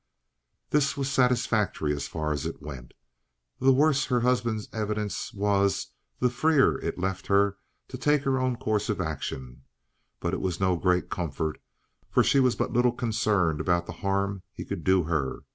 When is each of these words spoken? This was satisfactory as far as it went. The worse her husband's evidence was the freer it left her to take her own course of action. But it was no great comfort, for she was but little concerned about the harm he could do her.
This 0.71 0.97
was 0.97 1.11
satisfactory 1.11 1.93
as 1.93 2.07
far 2.07 2.31
as 2.33 2.47
it 2.47 2.59
went. 2.59 2.95
The 3.59 3.71
worse 3.71 4.05
her 4.05 4.21
husband's 4.21 4.67
evidence 4.73 5.31
was 5.31 5.91
the 6.17 6.31
freer 6.31 6.79
it 6.81 6.97
left 6.97 7.27
her 7.27 7.57
to 7.89 7.99
take 7.99 8.23
her 8.23 8.39
own 8.39 8.55
course 8.55 8.89
of 8.89 8.99
action. 8.99 9.61
But 10.19 10.33
it 10.33 10.41
was 10.41 10.59
no 10.59 10.75
great 10.75 11.11
comfort, 11.11 11.61
for 12.09 12.23
she 12.23 12.39
was 12.39 12.55
but 12.55 12.73
little 12.73 12.93
concerned 12.93 13.61
about 13.61 13.85
the 13.85 13.91
harm 14.01 14.41
he 14.51 14.65
could 14.65 14.83
do 14.83 15.03
her. 15.03 15.43